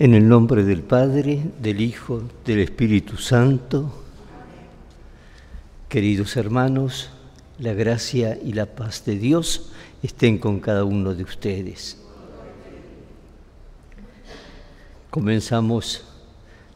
[0.00, 3.90] En el nombre del Padre, del Hijo, del Espíritu Santo,
[5.88, 7.10] queridos hermanos,
[7.58, 11.98] la gracia y la paz de Dios estén con cada uno de ustedes.
[15.10, 16.04] Comenzamos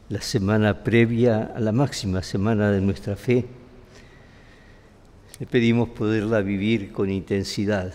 [0.09, 3.45] la semana previa a la máxima semana de nuestra fe.
[5.39, 7.93] Le pedimos poderla vivir con intensidad.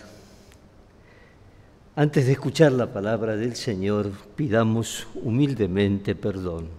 [1.99, 6.69] Antes de escuchar la palabra del Señor, pidamos humildemente perdón.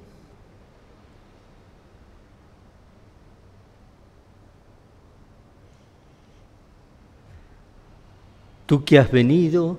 [8.65, 9.79] Tú que has venido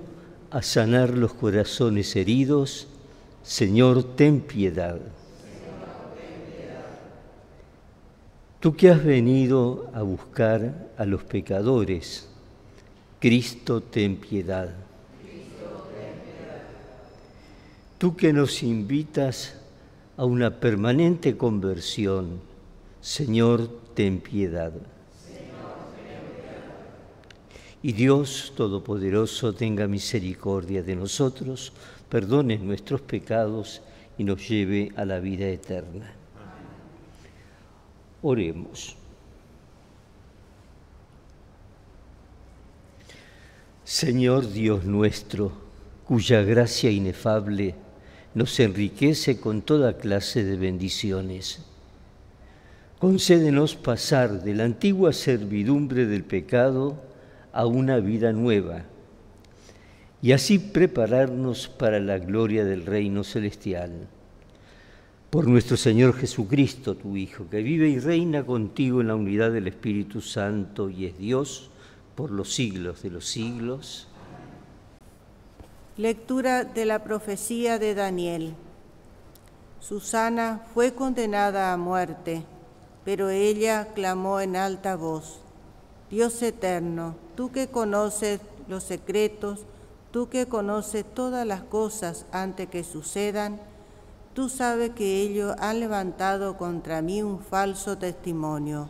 [0.52, 2.86] a sanar los corazones heridos,
[3.42, 5.00] Señor, ten piedad.
[8.60, 12.28] Tú que has venido a buscar a los pecadores,
[13.18, 14.72] Cristo, ten piedad.
[18.02, 19.54] Tú que nos invitas
[20.16, 22.40] a una permanente conversión,
[23.00, 24.72] Señor, ten piedad.
[27.80, 31.72] Y Dios Todopoderoso tenga misericordia de nosotros,
[32.08, 33.82] perdone nuestros pecados
[34.18, 36.12] y nos lleve a la vida eterna.
[38.20, 38.96] Oremos.
[43.84, 45.52] Señor Dios nuestro,
[46.04, 47.76] cuya gracia inefable
[48.34, 51.60] nos enriquece con toda clase de bendiciones.
[52.98, 57.02] Concédenos pasar de la antigua servidumbre del pecado
[57.52, 58.84] a una vida nueva
[60.22, 64.06] y así prepararnos para la gloria del reino celestial.
[65.30, 69.66] Por nuestro Señor Jesucristo, tu Hijo, que vive y reina contigo en la unidad del
[69.66, 71.70] Espíritu Santo y es Dios
[72.14, 74.08] por los siglos de los siglos.
[75.98, 78.54] Lectura de la profecía de Daniel.
[79.78, 82.44] Susana fue condenada a muerte,
[83.04, 85.40] pero ella clamó en alta voz,
[86.08, 89.66] Dios eterno, tú que conoces los secretos,
[90.12, 93.60] tú que conoces todas las cosas antes que sucedan,
[94.32, 98.88] tú sabes que ellos han levantado contra mí un falso testimonio.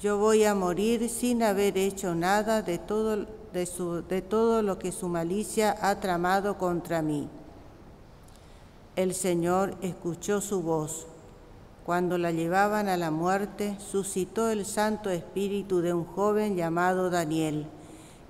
[0.00, 3.26] Yo voy a morir sin haber hecho nada de todo,
[3.58, 7.28] de, todo lo que su malicia ha tramado contra mí.
[8.96, 11.06] El Señor escuchó su voz
[11.88, 17.64] cuando la llevaban a la muerte, suscitó el Santo Espíritu de un joven llamado Daniel,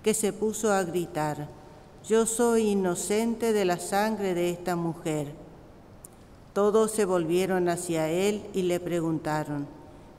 [0.05, 1.49] que se puso a gritar,
[2.06, 5.33] Yo soy inocente de la sangre de esta mujer.
[6.53, 9.67] Todos se volvieron hacia él y le preguntaron,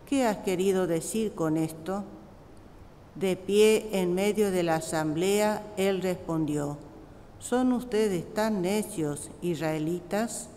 [0.05, 2.03] ¿qué has querido decir con esto?
[3.15, 6.77] De pie en medio de la asamblea, él respondió,
[7.39, 10.49] ¿son ustedes tan necios, israelitas?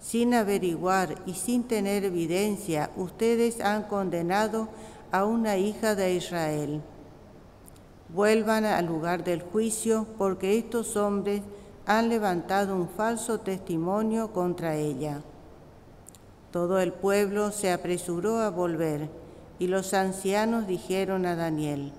[0.00, 4.68] Sin averiguar y sin tener evidencia, ustedes han condenado
[5.10, 6.82] a una hija de Israel.
[8.10, 11.40] Vuelvan al lugar del juicio, porque estos hombres
[11.86, 15.22] han levantado un falso testimonio contra ella.
[16.50, 19.08] Todo el pueblo se apresuró a volver,
[19.64, 21.90] y los ancianos dijeron a Daniel,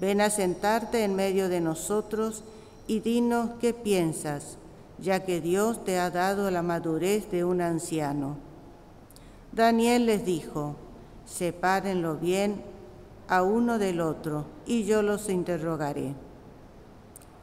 [0.00, 2.42] ven a sentarte en medio de nosotros
[2.86, 4.56] y dinos qué piensas
[4.98, 8.38] ya que Dios te ha dado la madurez de un anciano.
[9.52, 10.76] Daniel les dijo,
[11.26, 12.62] sepárenlo bien
[13.28, 16.14] a uno del otro, y yo los interrogaré.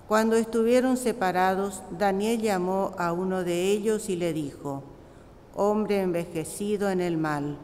[0.07, 4.81] Cuando estuvieron separados, Daniel llamó a uno de ellos y le dijo,
[5.55, 7.59] hombre envejecido en el mal,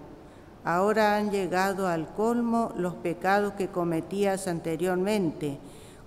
[0.76, 5.58] ahora han llegado al colmo los pecados que cometías anteriormente,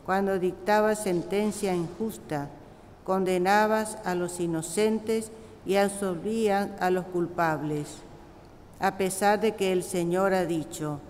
[0.07, 2.49] cuando dictaba sentencia injusta
[3.03, 5.33] condenabas a los inocentes
[5.67, 7.89] y absolvías a los culpables,
[8.79, 11.01] a pesar de que el Señor ha dicho,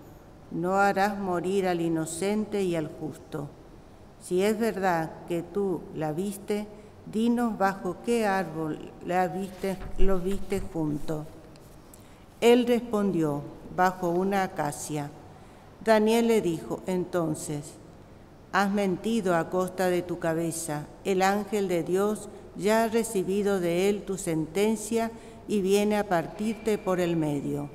[0.51, 3.51] no harás morir al inocente y al justo.
[4.23, 6.67] Si es verdad que tú la viste,
[7.05, 11.27] dinos bajo qué árbol la viste, lo viste junto.
[12.43, 13.41] Él respondió,
[13.75, 15.11] bajo una acacia.
[15.83, 17.79] Daniel le dijo, entonces,
[18.53, 20.87] Has mentido a costa de tu cabeza.
[21.05, 25.11] El ángel de Dios ya ha recibido de él tu sentencia
[25.49, 27.71] y viene a partirte por el medio.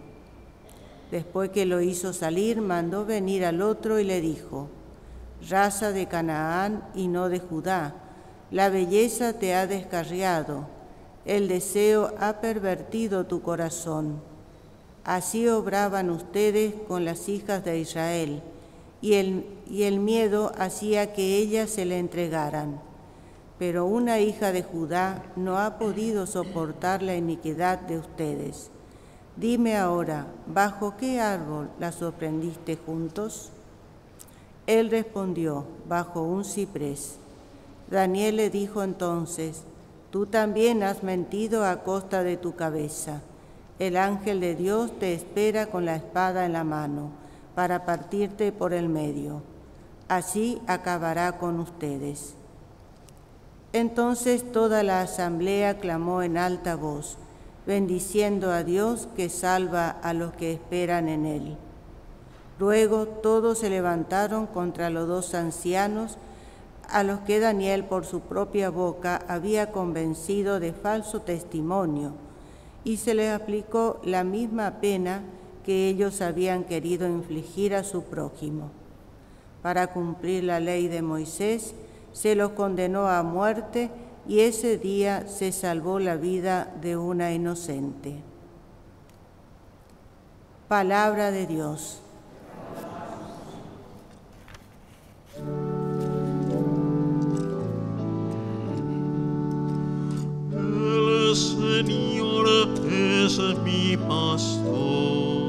[1.10, 4.70] Después que lo hizo salir, mandó venir al otro y le dijo,
[5.50, 7.96] raza de Canaán y no de Judá,
[8.52, 10.68] la belleza te ha descarriado,
[11.26, 14.22] el deseo ha pervertido tu corazón.
[15.08, 18.44] Así obraban ustedes con las hijas de Israel,
[19.02, 22.82] y el, miedo hacía que ellas se le entregaran.
[23.58, 28.70] Pero una hija de Judá no ha podido soportar la iniquidad de ustedes.
[29.38, 33.52] Dime ahora, ¿bajo qué árbol la sorprendiste juntos?
[34.66, 37.16] Él respondió, bajo un ciprés.
[37.90, 39.64] Daniel le dijo entonces,
[40.12, 43.22] Tú también has mentido a costa de tu cabeza.
[43.80, 47.12] El ángel de Dios te espera con la espada en la mano
[47.54, 49.42] para partirte por el medio.
[50.08, 52.34] Así acabará con ustedes.
[53.74, 57.18] Entonces toda la asamblea clamó en alta voz,
[57.68, 61.58] bendiciendo a Dios que salva a los que esperan en él.
[62.60, 66.18] Luego todos se levantaron contra los dos ancianos,
[66.90, 72.14] a los que Daniel por su propia boca había convencido de falso testimonio,
[72.88, 75.22] y se les aplicó la misma pena
[75.66, 78.72] que ellos habían querido infligir a su prójimo.
[79.62, 81.76] Para cumplir la ley de Moisés,
[82.14, 83.92] se los condenó a muerte
[84.26, 88.22] y ese día se salvó la vida de una inocente.
[90.70, 92.02] Palabra de Dios.
[101.36, 102.48] Señor
[102.90, 105.47] es mi pastor,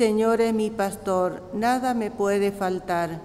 [0.00, 3.20] Señor es mi pastor, nada me puede faltar.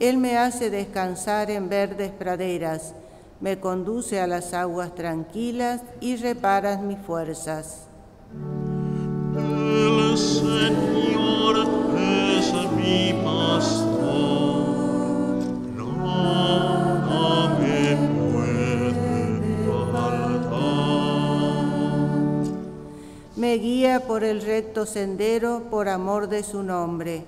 [0.00, 2.96] Él me hace descansar en verdes praderas,
[3.40, 7.86] me conduce a las aguas tranquilas y repara mis fuerzas.
[9.36, 11.58] El Señor
[11.96, 13.12] es mi
[23.46, 27.22] Me guía por el recto sendero por amor de su nombre.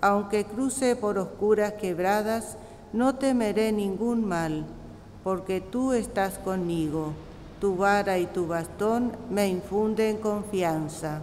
[0.00, 2.56] Aunque cruce por oscuras quebradas,
[2.92, 4.64] no temeré ningún mal,
[5.24, 7.14] porque tú estás conmigo.
[7.60, 11.22] Tu vara y tu bastón me infunden confianza.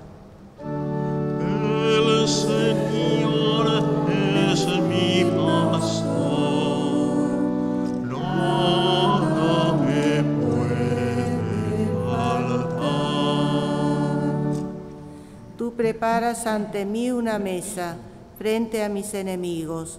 [15.73, 17.97] Tú preparas ante mí una mesa
[18.37, 19.97] frente a mis enemigos.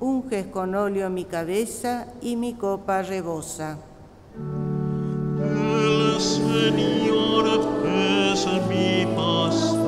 [0.00, 3.78] Unges con óleo mi cabeza y mi copa rebosa.
[5.40, 7.46] El Señor
[7.86, 9.78] es mi pastor,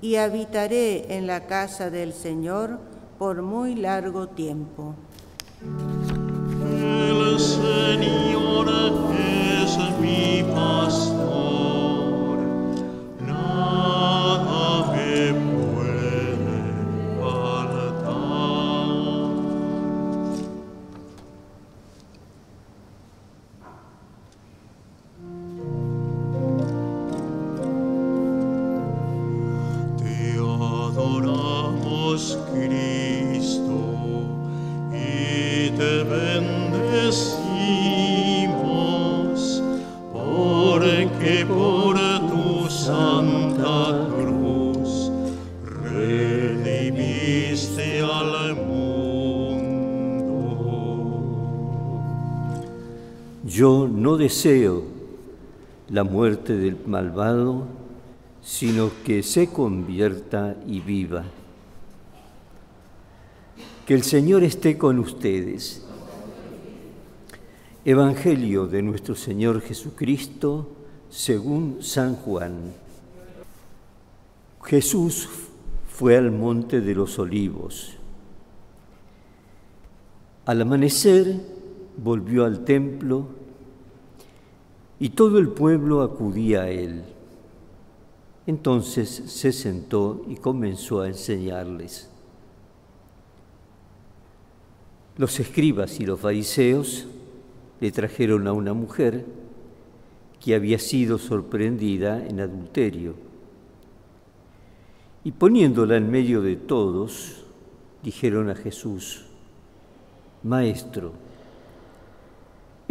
[0.00, 2.78] y habitaré en la casa del Señor
[3.18, 4.94] por muy largo tiempo.
[53.60, 54.84] Yo no deseo
[55.90, 57.66] la muerte del malvado,
[58.40, 61.24] sino que se convierta y viva.
[63.84, 65.84] Que el Señor esté con ustedes.
[67.84, 70.66] Evangelio de nuestro Señor Jesucristo
[71.10, 72.72] según San Juan.
[74.64, 75.28] Jesús
[75.86, 77.98] fue al monte de los olivos.
[80.46, 81.38] Al amanecer
[81.98, 83.39] volvió al templo
[85.00, 87.02] y todo el pueblo acudía a él.
[88.46, 92.10] Entonces se sentó y comenzó a enseñarles.
[95.16, 97.06] Los escribas y los fariseos
[97.80, 99.24] le trajeron a una mujer
[100.38, 103.14] que había sido sorprendida en adulterio.
[105.24, 107.44] Y poniéndola en medio de todos,
[108.02, 109.26] dijeron a Jesús,
[110.42, 111.12] Maestro,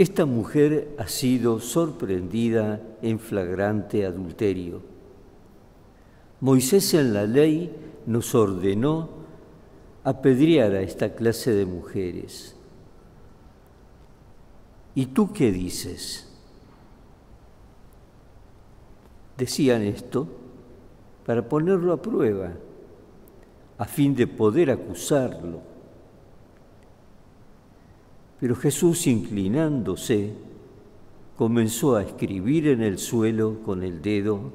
[0.01, 4.81] esta mujer ha sido sorprendida en flagrante adulterio.
[6.39, 7.75] Moisés en la ley
[8.05, 9.09] nos ordenó
[10.05, 12.55] apedrear a esta clase de mujeres.
[14.95, 16.31] ¿Y tú qué dices?
[19.37, 20.29] Decían esto
[21.25, 22.53] para ponerlo a prueba,
[23.77, 25.68] a fin de poder acusarlo.
[28.39, 30.33] Pero Jesús, inclinándose,
[31.37, 34.51] comenzó a escribir en el suelo con el dedo,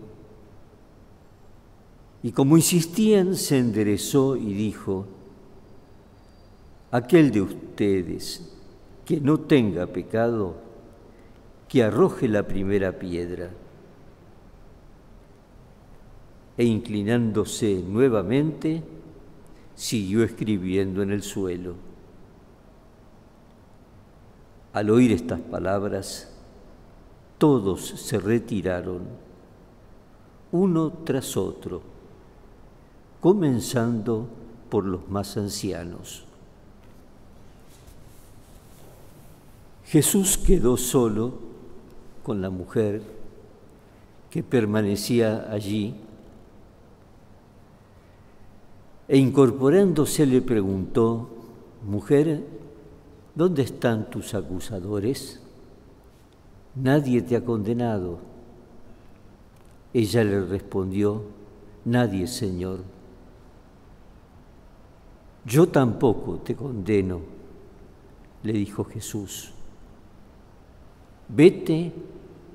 [2.23, 5.07] y como insistían, se enderezó y dijo,
[6.91, 8.51] aquel de ustedes
[9.05, 10.57] que no tenga pecado,
[11.69, 13.51] que arroje la primera piedra.
[16.57, 18.83] E inclinándose nuevamente,
[19.75, 21.75] siguió escribiendo en el suelo.
[24.75, 26.29] Al oír estas palabras,
[27.39, 29.03] todos se retiraron,
[30.51, 31.81] uno tras otro,
[33.21, 34.27] comenzando
[34.69, 36.25] por los más ancianos.
[39.87, 41.35] Jesús quedó solo
[42.25, 43.01] con la mujer
[44.29, 45.95] que permanecía allí
[49.07, 51.29] e incorporándose le preguntó,
[51.87, 52.43] mujer,
[53.35, 55.41] ¿dónde están tus acusadores?
[56.75, 58.19] Nadie te ha condenado.
[59.93, 61.23] Ella le respondió,
[61.85, 62.81] nadie, Señor.
[65.45, 67.21] Yo tampoco te condeno,
[68.43, 69.55] le dijo Jesús
[71.29, 71.93] vete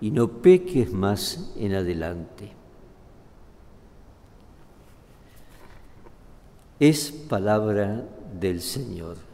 [0.01, 2.51] y no peques más en adelante.
[6.79, 8.05] Es palabra
[8.39, 9.28] del Señor.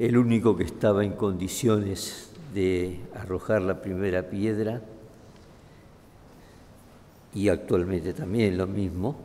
[0.00, 4.80] El único que estaba en condiciones de arrojar la primera piedra,
[7.34, 9.18] y actualmente también lo mismo,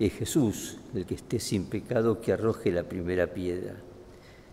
[0.00, 3.76] es Jesús, el que esté sin pecado, que arroje la primera piedra.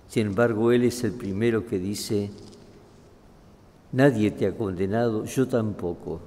[0.08, 2.30] Sin embargo, Él es el primero que dice,
[3.92, 6.20] nadie te ha condenado, yo tampoco.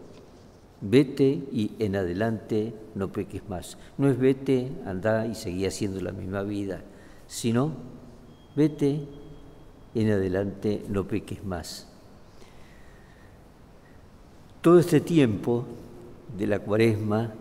[0.80, 3.78] Vete y en adelante no peques más.
[3.98, 6.82] No es vete, anda y seguí haciendo la misma vida,
[7.28, 7.94] sino
[8.56, 9.06] vete
[9.94, 11.86] en adelante no peques más.
[14.60, 15.64] Todo este tiempo
[16.36, 17.32] de la cuaresma,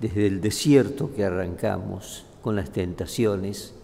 [0.00, 3.74] desde el desierto que arrancamos con las tentaciones,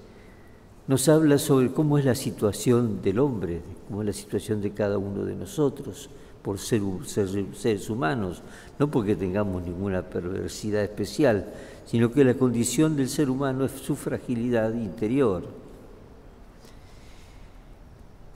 [0.87, 4.99] nos habla sobre cómo es la situación del hombre, cómo es la situación de cada
[4.99, 6.11] uno de nosotros
[6.43, 8.43] por ser, seres humanos,
[8.79, 11.47] no porque tengamos ninguna perversidad especial,
[11.87, 15.64] sino que la condición del ser humano es su fragilidad interior.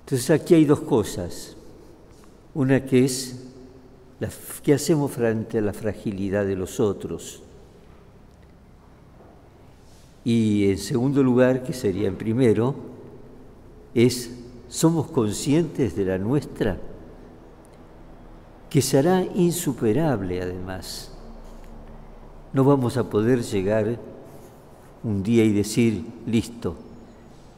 [0.08, 1.54] Entonces aquí hay dos cosas.
[2.54, 3.44] Una que es
[4.20, 4.30] la,
[4.62, 7.42] qué hacemos frente a la fragilidad de los otros
[10.28, 12.74] y en segundo lugar, que sería en primero,
[13.94, 14.30] es,
[14.68, 16.76] somos conscientes de la nuestra,
[18.68, 21.12] que será insuperable además.
[22.52, 23.98] No vamos a poder llegar
[25.02, 26.76] un día y decir, listo,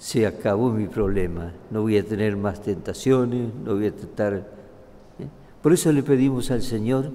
[0.00, 4.34] se acabó mi problema, no voy a tener más tentaciones, no voy a tratar...
[4.34, 5.28] ¿eh?
[5.62, 7.12] Por eso le pedimos al Señor,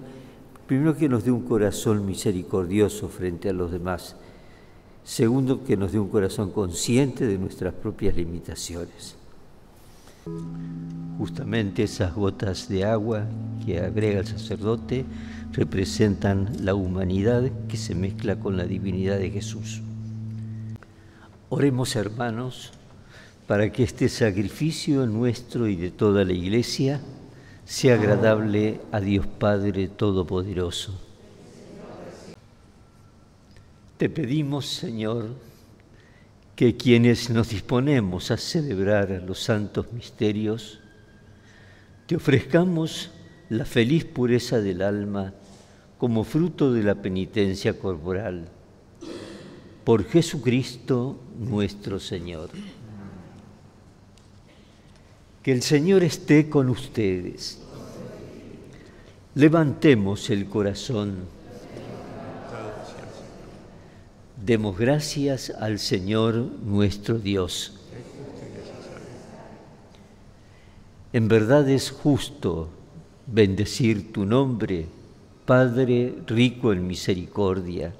[0.67, 4.15] primero que nos dé un corazón misericordioso frente a los demás,
[5.05, 9.15] Segundo, que nos dé un corazón consciente de nuestras propias limitaciones.
[11.19, 13.27] Justamente esas gotas de agua
[13.63, 15.05] que agrega el sacerdote
[15.51, 19.83] representan la humanidad que se mezcla con la divinidad de Jesús.
[21.49, 22.71] Oremos hermanos
[23.47, 27.01] para que este sacrificio nuestro y de toda la Iglesia
[27.65, 31.05] sea agradable a Dios Padre Todopoderoso
[33.97, 35.29] te pedimos, Señor,
[36.55, 40.79] que quienes nos disponemos a celebrar los santos misterios,
[42.05, 43.11] te ofrezcamos
[43.49, 45.33] la feliz pureza del alma
[45.97, 48.47] como fruto de la penitencia corporal.
[49.85, 52.49] Por Jesucristo nuestro Señor.
[55.41, 57.61] Que el Señor esté con ustedes.
[59.35, 61.35] Levantemos el corazón
[64.45, 67.73] Demos gracias al Señor nuestro Dios.
[71.13, 72.69] En verdad es justo
[73.25, 74.85] bendecir tu nombre,
[75.47, 77.95] Padre rico en misericordia.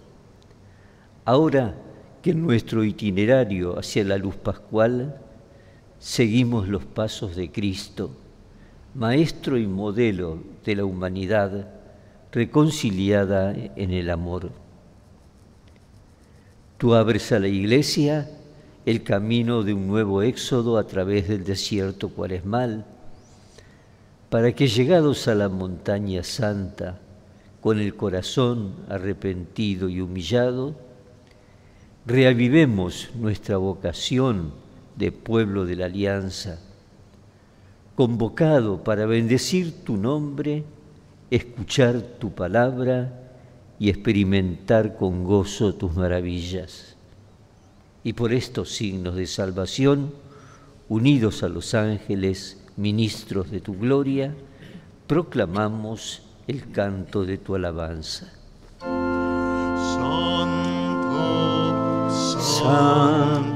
[1.26, 1.74] Ahora
[2.22, 5.20] que en nuestro itinerario hacia la luz pascual
[5.98, 8.12] seguimos los pasos de Cristo,
[8.94, 11.68] Maestro y modelo de la humanidad
[12.32, 14.52] reconciliada en el amor.
[16.78, 18.30] Tú abres a la Iglesia
[18.86, 22.86] el camino de un nuevo éxodo a través del desierto cuaresmal,
[24.30, 27.00] para que llegados a la montaña santa,
[27.62, 30.85] con el corazón arrepentido y humillado,
[32.06, 34.54] reavivemos nuestra vocación
[34.96, 36.60] de pueblo de la alianza,
[37.96, 40.64] convocado para bendecir tu nombre,
[41.32, 43.22] escuchar tu palabra
[43.80, 46.96] y experimentar con gozo tus maravillas.
[48.04, 50.14] Y por estos signos de salvación,
[50.88, 54.36] unidos a los ángeles, ministros de tu gloria,
[55.08, 58.32] proclamamos el canto de tu alabanza.
[59.98, 61.55] Santo,
[62.66, 63.55] Shanti.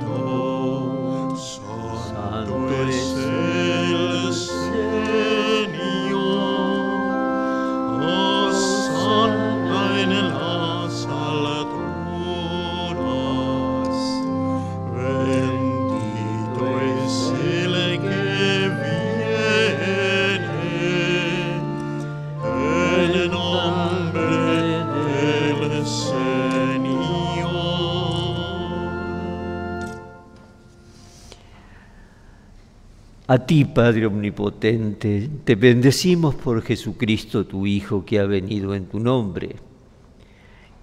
[33.31, 38.99] A ti, Padre Omnipotente, te bendecimos por Jesucristo, tu Hijo, que ha venido en tu
[38.99, 39.57] nombre.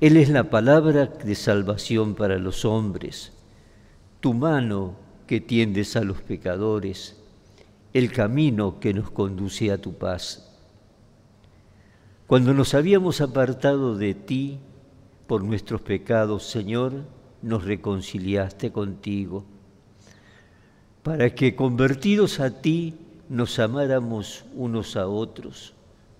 [0.01, 3.33] Él es la palabra de salvación para los hombres,
[4.21, 4.95] tu mano
[5.27, 7.21] que tiendes a los pecadores,
[7.93, 10.57] el camino que nos conduce a tu paz.
[12.29, 14.61] Cuando nos habíamos apartado de ti
[15.27, 16.93] por nuestros pecados, Señor,
[17.43, 19.45] nos reconciliaste contigo
[21.07, 22.97] para que convertidos a ti
[23.29, 25.73] nos amáramos unos a otros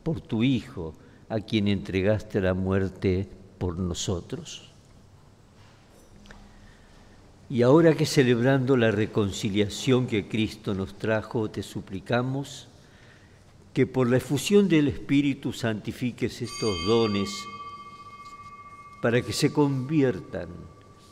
[0.05, 0.95] por tu Hijo,
[1.29, 4.71] a quien entregaste la muerte por nosotros.
[7.51, 12.69] Y ahora que celebrando la reconciliación que Cristo nos trajo, te suplicamos
[13.75, 17.29] que por la efusión del Espíritu santifiques estos dones
[19.03, 20.47] para que se conviertan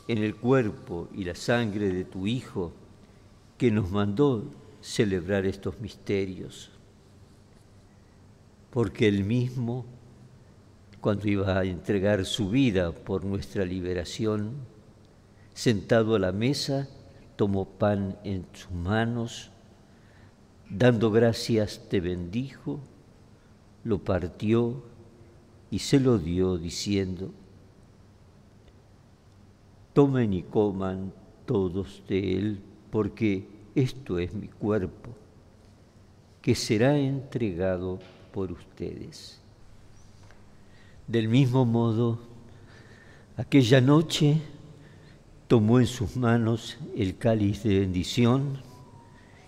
[0.06, 2.72] en el cuerpo y la sangre de tu Hijo,
[3.64, 4.44] que nos mandó
[4.83, 6.70] celebrar estos misterios,
[8.70, 9.87] porque él mismo,
[11.00, 14.53] cuando iba a entregar su vida por nuestra liberación,
[15.55, 16.90] sentado a la mesa,
[17.37, 19.50] tomó pan en sus manos,
[20.68, 22.81] dando gracias te bendijo,
[23.83, 24.83] lo partió
[25.70, 27.31] y se lo dio diciendo,
[29.94, 31.14] tomen y coman
[31.46, 35.10] todos de él, porque esto es mi cuerpo,
[36.40, 37.98] que será entregado
[38.32, 39.40] por ustedes.
[41.06, 42.18] Del mismo modo,
[43.37, 44.40] aquella noche
[45.48, 48.58] tomó en sus manos el cáliz de bendición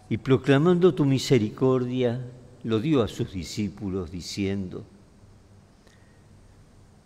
[0.08, 2.20] y proclamando tu misericordia,
[2.64, 4.84] lo dio a sus discípulos diciendo,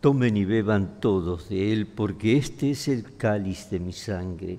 [0.01, 4.59] Tomen y beban todos de él, porque este es el cáliz de mi sangre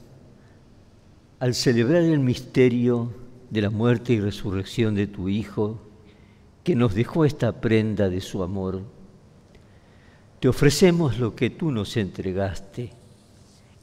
[1.41, 3.11] al celebrar el misterio
[3.49, 5.81] de la muerte y resurrección de tu Hijo,
[6.63, 8.83] que nos dejó esta prenda de su amor,
[10.39, 12.91] te ofrecemos lo que tú nos entregaste,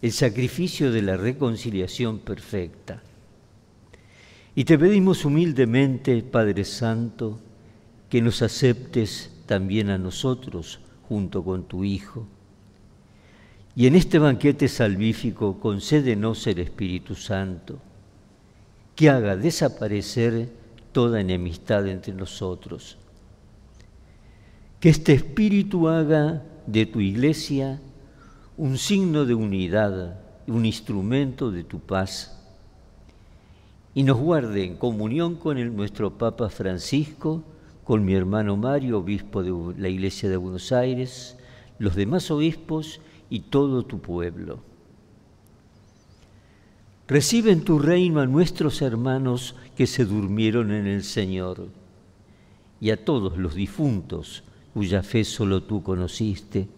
[0.00, 3.02] el sacrificio de la reconciliación perfecta.
[4.54, 7.40] Y te pedimos humildemente, Padre Santo,
[8.08, 12.24] que nos aceptes también a nosotros junto con tu Hijo.
[13.78, 17.78] Y en este banquete salvífico concédenos el Espíritu Santo,
[18.96, 20.48] que haga desaparecer
[20.90, 22.98] toda enemistad entre nosotros.
[24.80, 27.80] Que este Espíritu haga de tu iglesia
[28.56, 32.34] un signo de unidad, un instrumento de tu paz.
[33.94, 37.44] y nos guarde en comunión con el, nuestro Papa Francisco,
[37.84, 41.38] con mi hermano Mario, obispo de la Iglesia de Buenos Aires,
[41.78, 44.60] los demás obispos y todo tu pueblo.
[47.06, 51.68] Recibe en tu reino a nuestros hermanos que se durmieron en el Señor
[52.80, 56.68] y a todos los difuntos cuya fe solo tú conociste.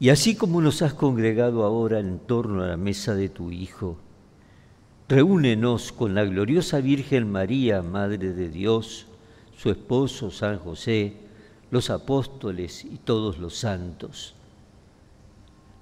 [0.00, 3.98] Y así como nos has congregado ahora en torno a la mesa de tu Hijo,
[5.08, 9.06] reúnenos con la gloriosa Virgen María, Madre de Dios,
[9.56, 11.23] su esposo San José,
[11.74, 14.36] los apóstoles y todos los santos.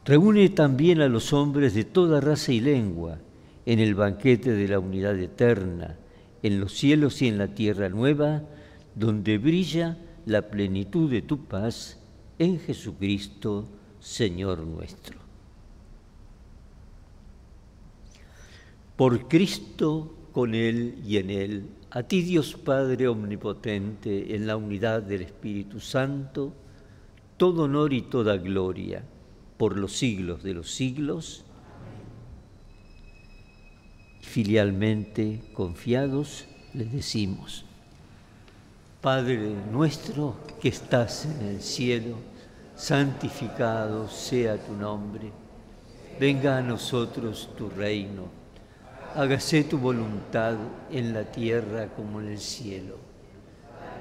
[0.07, 3.19] Reúne también a los hombres de toda raza y lengua
[3.67, 5.97] en el banquete de la unidad eterna,
[6.43, 8.43] en los cielos y en la tierra nueva,
[8.95, 11.99] donde brilla la plenitud de tu paz
[12.39, 13.69] en Jesucristo,
[14.01, 15.19] Señor nuestro.
[18.97, 25.03] Por Cristo, con Él y en Él, a ti Dios Padre Omnipotente, en la unidad
[25.03, 26.55] del Espíritu Santo,
[27.37, 29.05] todo honor y toda gloria
[29.59, 31.45] por los siglos de los siglos.
[34.23, 37.67] Filialmente confiados les decimos,
[39.03, 42.17] Padre nuestro que estás en el cielo,
[42.75, 45.31] santificado sea tu nombre,
[46.19, 48.42] venga a nosotros tu reino,
[49.15, 50.57] hágase tu voluntad
[50.91, 52.97] en la tierra como en el cielo.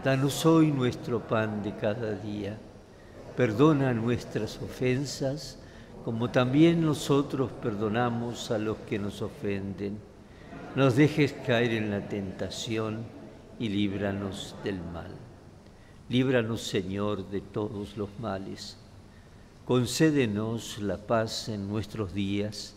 [0.04, 2.58] Danos hoy nuestro pan de cada día,
[3.36, 5.60] perdona nuestras ofensas
[6.04, 10.00] como también nosotros perdonamos a los que nos ofenden.
[10.76, 13.04] Nos dejes caer en la tentación
[13.60, 15.12] y líbranos del mal.
[16.10, 18.78] Líbranos, Señor, de todos los males.
[19.65, 22.76] Concédenos la paz en nuestros días,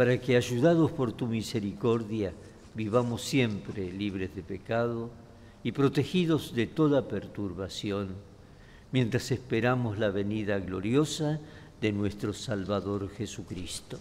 [0.00, 2.32] para que, ayudados por tu misericordia,
[2.74, 5.10] vivamos siempre libres de pecado
[5.62, 8.08] y protegidos de toda perturbación,
[8.92, 11.38] mientras esperamos la venida gloriosa
[11.82, 13.98] de nuestro Salvador Jesucristo.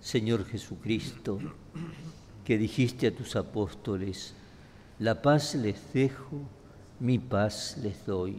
[0.00, 1.38] Señor Jesucristo,
[2.46, 4.32] que dijiste a tus apóstoles,
[4.98, 6.40] la paz les dejo,
[6.98, 8.38] mi paz les doy.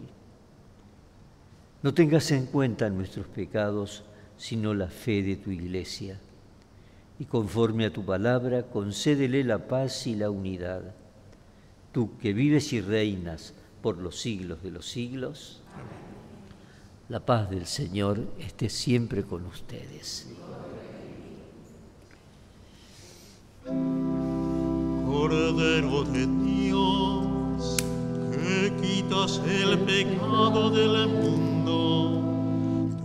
[1.83, 4.03] No tengas en cuenta nuestros pecados,
[4.37, 6.19] sino la fe de tu iglesia.
[7.19, 10.93] Y conforme a tu palabra, concédele la paz y la unidad.
[11.91, 15.61] Tú que vives y reinas por los siglos de los siglos,
[17.09, 20.29] la paz del Señor esté siempre con ustedes.
[25.05, 27.77] Cordero de Dios,
[28.31, 31.50] que quitas el pecado del mundo,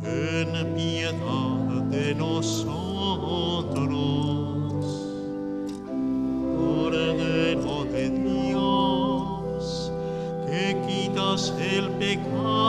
[0.03, 2.77] ten piedad de nosotros.
[6.59, 9.93] Cordero de Dios,
[10.47, 12.66] que quitas el pecado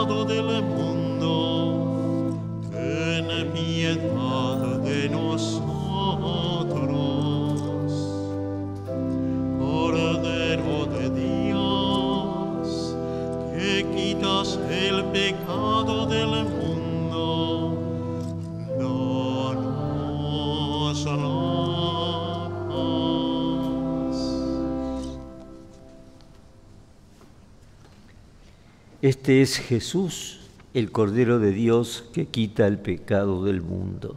[29.00, 30.40] Este es Jesús,
[30.74, 34.16] el Cordero de Dios que quita el pecado del mundo.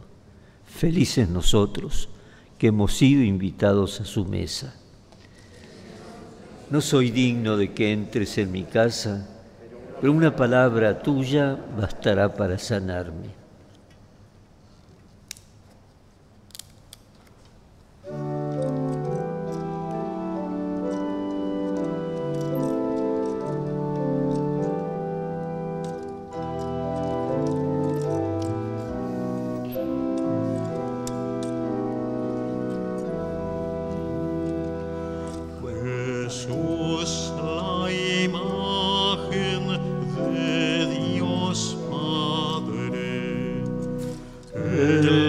[0.66, 2.08] Felices nosotros
[2.58, 4.74] que hemos sido invitados a su mesa.
[6.68, 9.28] No soy digno de que entres en mi casa,
[10.00, 13.41] pero una palabra tuya bastará para sanarme.
[44.82, 45.21] Yeah.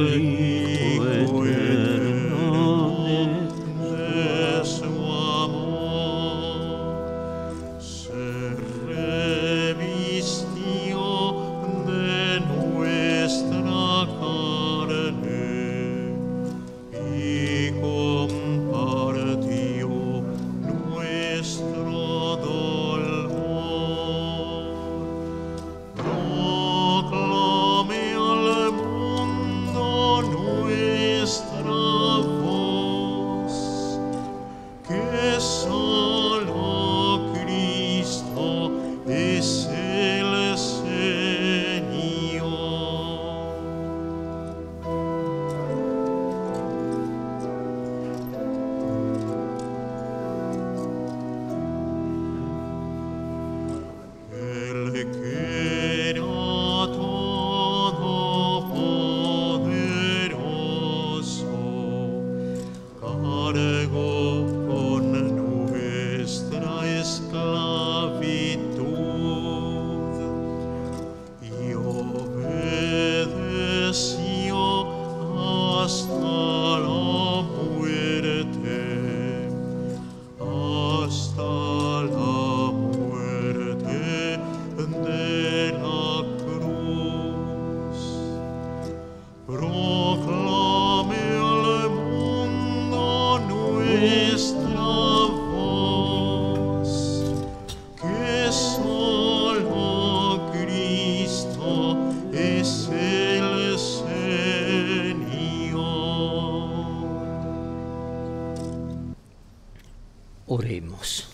[110.45, 111.29] Oremos.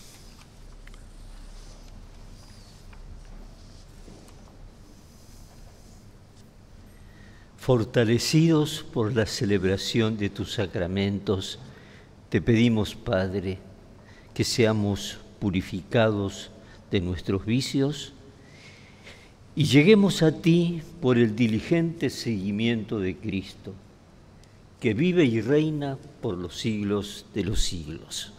[7.58, 11.60] Fortalecidos por la celebración de tus sacramentos,
[12.30, 13.58] te pedimos, Padre,
[14.34, 16.52] que seamos purificados
[16.92, 18.14] de nuestros vicios
[19.56, 23.74] y lleguemos a ti por el diligente seguimiento de Cristo,
[24.80, 28.34] que vive y reina por los siglos de los siglos.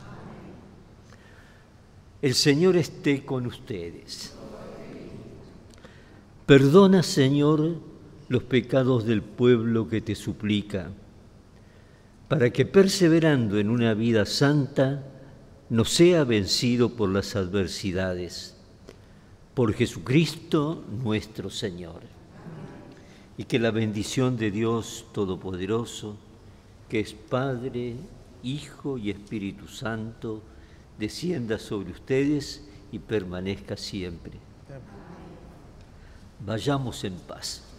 [2.22, 4.34] El Señor esté con ustedes.
[6.44, 7.78] Perdona, Señor,
[8.28, 10.90] los pecados del pueblo que te suplica,
[12.28, 15.02] para que perseverando en una vida santa
[15.70, 18.54] no sea vencido por las adversidades.
[19.54, 22.02] Por Jesucristo nuestro Señor.
[23.38, 26.16] Y que la bendición de Dios Todopoderoso,
[26.90, 27.96] que es Padre,
[28.42, 30.42] Hijo y Espíritu Santo,
[31.00, 34.34] descienda sobre ustedes y permanezca siempre.
[36.38, 37.69] Vayamos en paz.